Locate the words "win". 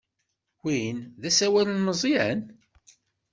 0.63-0.97